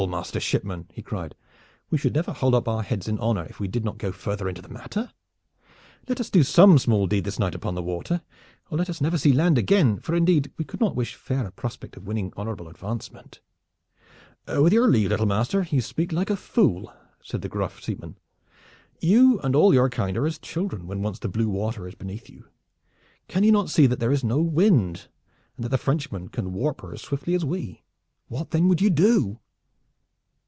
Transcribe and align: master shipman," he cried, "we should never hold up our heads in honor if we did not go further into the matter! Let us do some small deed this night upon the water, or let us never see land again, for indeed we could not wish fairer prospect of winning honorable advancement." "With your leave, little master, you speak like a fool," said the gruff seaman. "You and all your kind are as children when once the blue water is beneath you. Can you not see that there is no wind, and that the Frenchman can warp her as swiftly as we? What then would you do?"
master 0.09 0.39
shipman," 0.39 0.87
he 0.91 1.03
cried, 1.03 1.35
"we 1.91 1.97
should 1.99 2.15
never 2.15 2.31
hold 2.31 2.55
up 2.55 2.67
our 2.67 2.81
heads 2.81 3.07
in 3.07 3.19
honor 3.19 3.45
if 3.45 3.59
we 3.59 3.67
did 3.67 3.85
not 3.85 3.99
go 3.99 4.11
further 4.11 4.49
into 4.49 4.59
the 4.61 4.67
matter! 4.67 5.11
Let 6.07 6.19
us 6.19 6.31
do 6.31 6.41
some 6.41 6.79
small 6.79 7.05
deed 7.05 7.23
this 7.23 7.37
night 7.37 7.53
upon 7.53 7.75
the 7.75 7.83
water, 7.83 8.23
or 8.71 8.79
let 8.79 8.89
us 8.89 8.99
never 8.99 9.19
see 9.19 9.31
land 9.31 9.59
again, 9.59 9.99
for 9.99 10.15
indeed 10.15 10.51
we 10.57 10.65
could 10.65 10.79
not 10.81 10.95
wish 10.95 11.13
fairer 11.13 11.51
prospect 11.51 11.97
of 11.97 12.07
winning 12.07 12.33
honorable 12.35 12.67
advancement." 12.67 13.41
"With 14.47 14.73
your 14.73 14.87
leave, 14.87 15.11
little 15.11 15.27
master, 15.27 15.67
you 15.69 15.81
speak 15.81 16.11
like 16.11 16.31
a 16.31 16.35
fool," 16.35 16.91
said 17.23 17.43
the 17.43 17.49
gruff 17.49 17.79
seaman. 17.83 18.17
"You 19.01 19.39
and 19.41 19.55
all 19.55 19.71
your 19.71 19.87
kind 19.91 20.17
are 20.17 20.25
as 20.25 20.39
children 20.39 20.87
when 20.87 21.03
once 21.03 21.19
the 21.19 21.29
blue 21.29 21.47
water 21.47 21.87
is 21.87 21.93
beneath 21.93 22.27
you. 22.27 22.45
Can 23.27 23.43
you 23.43 23.51
not 23.51 23.69
see 23.69 23.85
that 23.85 23.99
there 23.99 24.11
is 24.11 24.23
no 24.23 24.41
wind, 24.41 25.09
and 25.57 25.63
that 25.65 25.69
the 25.69 25.77
Frenchman 25.77 26.29
can 26.29 26.53
warp 26.53 26.81
her 26.81 26.91
as 26.91 27.03
swiftly 27.03 27.35
as 27.35 27.45
we? 27.45 27.83
What 28.29 28.49
then 28.49 28.67
would 28.67 28.81
you 28.81 28.89
do?" 28.89 29.37